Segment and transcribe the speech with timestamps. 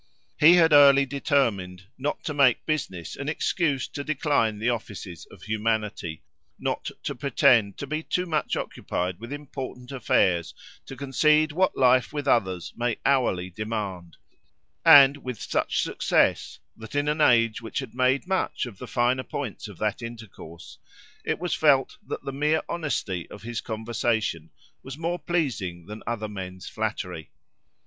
[0.39, 5.43] He had early determined "not to make business an excuse to decline the offices of
[5.43, 10.55] humanity—not to pretend to be too much occupied with important affairs
[10.87, 14.17] to concede what life with others may hourly demand;"
[14.83, 19.67] and with such success, that, in an age which made much of the finer points
[19.67, 20.79] of that intercourse,
[21.23, 24.49] it was felt that the mere honesty of his conversation
[24.81, 27.29] was more pleasing than other men's flattery.